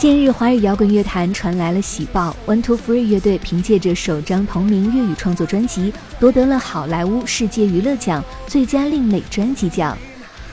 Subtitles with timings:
[0.00, 9.94] 近日，华语摇滚乐坛传来了喜报：One Two Three 乐队凭借着首张同名粤语创作专辑，夺得了好莱坞世界娱乐奖最佳另类专辑奖。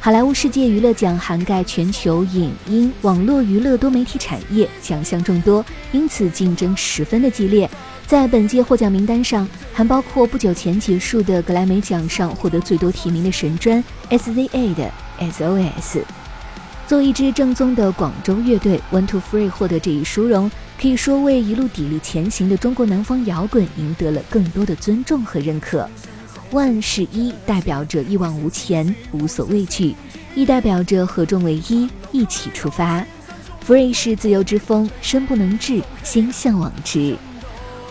[0.00, 7.70] 好莱坞世界娱乐奖涵盖全球影音、网络娱乐多媒体产业，奖项众多，因此竞争十分的激烈。
[8.04, 16.00] 在本届获奖名单上，还包括不久前结束的格莱美奖上获得最多提名的神专 SZA 的 SOS。
[16.86, 20.48] 作为一支正宗的广州乐队，One Two Three 获得这一殊荣，
[20.80, 25.88] 可以说为一路砥砺前行的中国南方摇滚赢得了更多的尊重和认可。
[26.52, 29.96] One 是一，代表着一往无前，无所畏惧；
[30.36, 33.04] 一代表着合众为一，一起出发。
[33.66, 37.16] Free 是自由之风，身不能至，心向往之。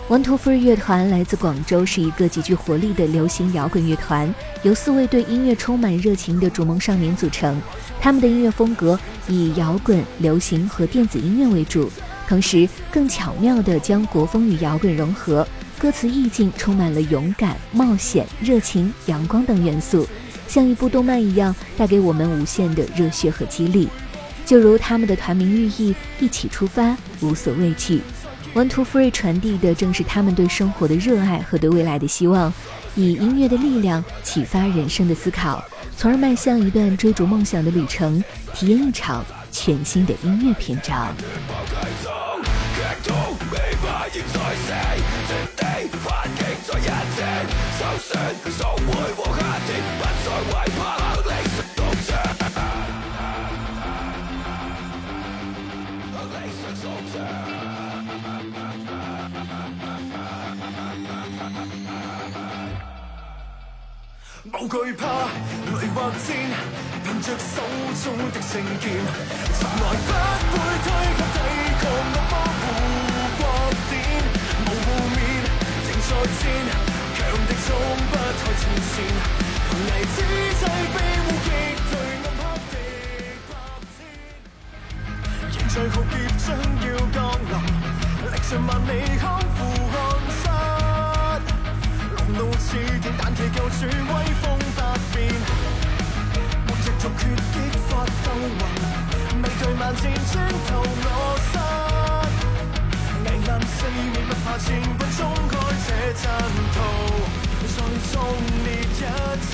[0.08, 4.32] One Two Three 乐团来自广州，是一个极具活力的流行摇滚乐团，
[4.62, 7.60] 由四位对音乐充满热情的逐梦少年组成。
[8.00, 11.90] 他们的音乐风格以摇滚、流行和电子音乐为主，
[12.28, 15.44] 同时更巧妙地将国风与摇滚融合，
[15.76, 20.06] 歌词意境充满了勇敢、冒险、热情、阳光等元素，
[20.46, 23.88] 像一部动漫一样，带给我们无限的热血和激励。
[24.44, 28.00] 就如他们的团名寓意：一起出发，无所畏惧。
[28.56, 32.50] One Two Three 传递的正是他们对生活的热爱和对未来的希望，
[32.94, 35.62] 以音乐的力量启发人生的思考，
[35.94, 39.22] 从而迈向一段追逐梦想的旅程，体验一场
[39.52, 41.14] 全新的音乐篇章。
[64.52, 65.06] 无惧怕，
[65.80, 66.36] 雷或箭，
[67.02, 67.62] 凭着手
[68.04, 68.84] 中的圣剑，
[69.58, 70.10] 从来不
[70.52, 70.86] 会推
[71.16, 71.38] 却抵
[71.80, 72.64] 抗我保护
[73.38, 73.42] 国
[73.90, 73.92] 点。
[74.66, 74.86] 无护
[75.16, 75.18] 面，
[75.82, 76.40] 仍在战，
[77.16, 77.68] 强敌总
[78.10, 78.94] 不太前线，
[98.06, 98.62] 激发斗魂，
[99.42, 100.32] 未惧万箭穿
[100.66, 100.70] 透
[101.02, 101.06] 我
[101.50, 101.54] 身。
[103.24, 105.18] 危难四面，不怕前奔，冲
[105.48, 105.52] 开
[105.86, 105.88] 这
[106.22, 106.24] 阵
[106.72, 106.76] 途，
[107.66, 107.78] 再
[108.12, 108.14] 壮
[108.64, 108.84] 烈一
[109.40, 109.48] 次。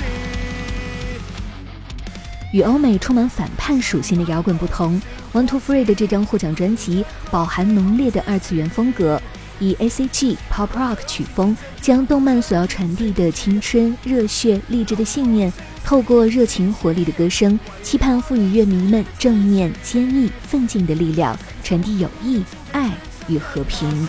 [2.51, 5.01] 与欧美充满反叛属性的摇滚不同
[5.33, 9.19] ，One Two Three 的这张获奖专辑饱含浓烈的二次元风格。
[9.63, 15.51] 以 A C G Pop Rock 曲风，将动漫所要传递的青春、热血、励志的信念，
[15.85, 22.91] 透过热情活力的歌声，期盼赋予乐迷们正面、坚毅、奋进的力量，传递友谊、爱
[23.27, 24.07] 与和平。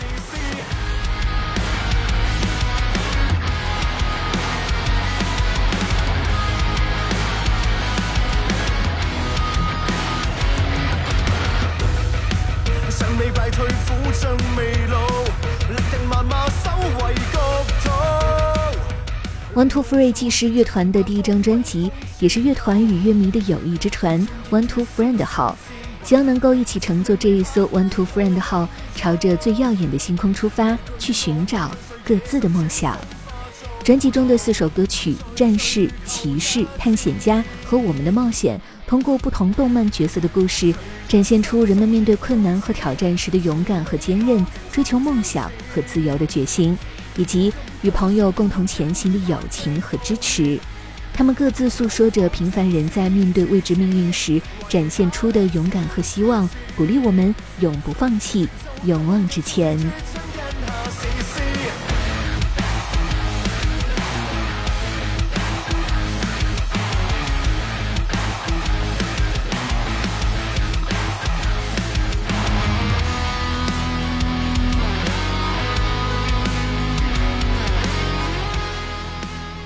[19.55, 21.89] One Two Three 既是乐团的第一张专辑，
[22.19, 24.19] 也是乐团与乐迷的友谊之船
[24.51, 25.57] One Two Friend 的号，
[26.03, 31.71] 希望能够一起乘坐这一艘 One Two Friend 的号，朝着最耀眼的星空出发，去寻找
[32.03, 32.97] 各自的梦想。
[33.81, 40.75] 专辑中的四首歌曲《战士》《骑士》《探险家》和《我们的冒险》，通过不同动漫角色的故事，
[41.07, 46.77] 展现出人们面对困难和挑战时的勇敢和坚韧，追求梦想和自由的决心。
[47.17, 50.59] 以及与朋友共同前行的友情和支持，
[51.13, 58.47] 他们各自诉说着平凡人在面对未知命运时展现出的勇敢和希望，鼓励我们永不放弃，
[58.83, 59.79] 勇往直前。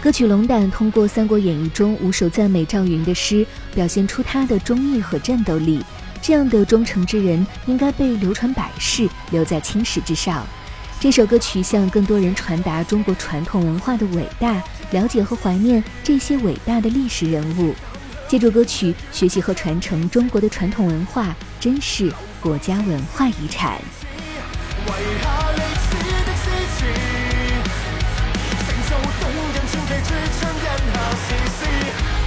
[0.10, 3.46] 歌曲《龙胆》通过《三国演义》中五首赞美赵云的诗，
[3.76, 5.86] 表现出他的忠义和战斗力，
[6.20, 10.44] 这样的忠诚之人应该被流传百世，留在青史之上。
[11.00, 14.60] 这首歌曲向更多人传达中国传统文化的伟大，
[14.90, 17.76] 了解和怀念这些伟大的历史人物，
[18.28, 22.12] 借助歌曲学习和传承中国的传统文化，真是
[22.42, 23.80] 国家文化遗产。
[30.00, 32.19] 一支香烟好吸吸。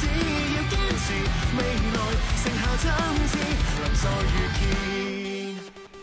[0.00, 1.12] 只要坚持
[1.56, 1.62] 未
[1.92, 1.98] 来
[2.42, 2.84] 剩下参
[4.24, 4.60] 与见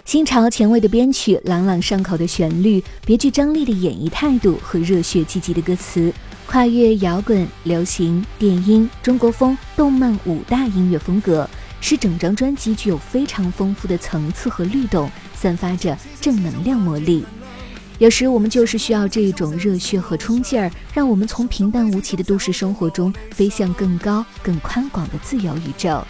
[0.06, 6.14] 新潮前卫的编曲，朗朗上口的旋律，别具张力的演绎态度和热血积极的歌词，
[6.46, 11.50] 跨越摇滚、流行、电音、中国风、动漫五大音乐风格，
[11.82, 17.26] 使整张专辑具有非常丰富的层次和律动，散发着正能量魔力。
[18.04, 26.06] 有时我们就是需要这种热血和冲劲儿，让我们从平淡无奇的都市生活中飞向更高、更宽广的自由宇宙。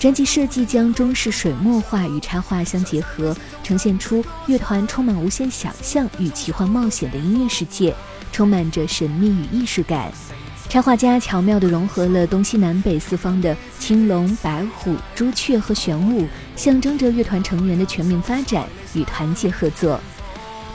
[0.00, 3.32] 专辑设计将中式水墨画与插画相结合，
[3.62, 7.94] 呈现出乐团充满无限想象与奇幻冒险的音乐世界，
[8.32, 10.10] 充满着神秘与艺术感。
[10.68, 16.26] 插画家巧妙地融合了东西南北四方的青龙、白虎、朱雀和玄武，
[16.56, 20.00] 象征着乐团成员的全面发展与团结合作。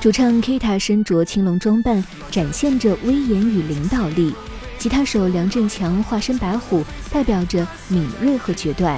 [0.01, 2.01] 主唱 Kita 身着青龙装扮，
[2.31, 4.33] 展现着威严与领导力。
[4.77, 8.97] 吉他手梁振强化身白虎，代表着敏锐和决断；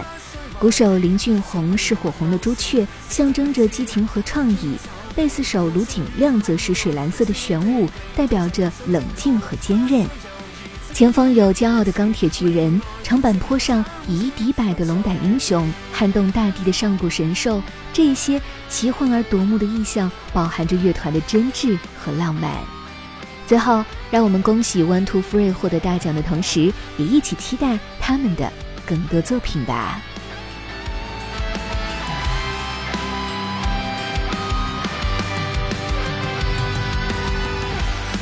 [0.59, 4.75] 鼓手林俊宏是火红的朱雀，象征着激情和创意；
[5.15, 10.05] 贝斯手卢景亮则是水蓝色的玄武，代表着冷静和坚韧。
[10.93, 17.61] 前方有骄傲的钢铁巨人，长坂坡上以一敌百的龙胆英雄，撼动大地的上古神兽。
[17.91, 18.39] 这些
[18.69, 22.51] 奇幻而夺目的意象，饱含着乐团的真挚和浪漫。
[23.47, 28.51] 最后，让我们恭喜 One Two Free 获得大奖的同时，也一起期待他们的
[28.85, 29.99] 更多作品吧。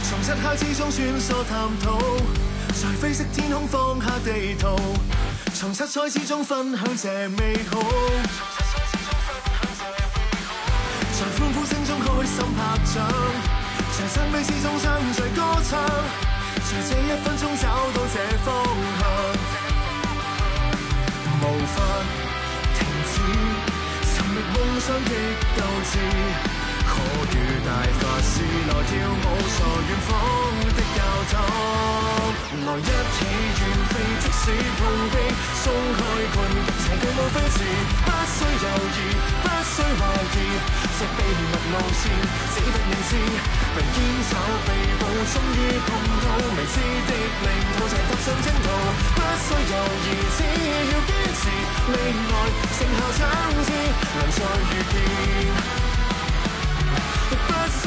[0.03, 1.99] 从漆黑之中穿梭探讨，
[2.73, 4.75] 在灰色天空放下地图，
[5.53, 7.79] 从七彩之中分享这美好，
[11.13, 12.59] 在欢呼声中开心拍
[12.93, 12.95] 掌。
[13.91, 15.37] 在赞美之中唱着歌
[15.69, 15.71] 唱，
[16.55, 18.47] 在这一分钟找到这方
[18.99, 19.01] 向，
[21.41, 21.75] 无法
[22.75, 22.79] 停
[23.09, 23.13] 止
[24.07, 25.11] 寻觅梦想的
[25.57, 25.93] 斗志，
[26.87, 26.89] 可
[27.33, 27.67] 与大
[27.99, 28.33] 法师
[28.67, 29.25] 来跳舞，
[29.57, 30.09] 在远方
[30.75, 30.79] 的
[31.19, 33.17] 来一起
[33.59, 34.43] 远飞，即使
[34.77, 34.81] 碰
[35.11, 35.15] 壁，
[35.63, 35.99] 松开
[36.33, 37.57] 困局，邪巨无飞驰，
[38.05, 38.99] 不需犹豫，
[39.43, 40.01] 不需怀
[40.33, 40.37] 疑。
[40.99, 42.11] 秘密路线，
[42.53, 43.11] 只得你知。
[43.75, 43.97] 并坚
[44.29, 44.31] 守
[44.65, 45.01] 被捕，
[45.31, 45.89] 终于碰
[46.23, 46.75] 到未知
[47.07, 47.11] 的
[47.43, 48.67] 领土，齐踏上征途。
[49.15, 50.39] 不需犹豫，只
[50.91, 51.41] 要坚持，
[51.87, 51.93] 未
[52.29, 52.31] 来
[52.77, 53.21] 剩下争
[53.65, 53.69] 执，
[54.15, 54.39] 能再
[54.69, 55.78] 遇见。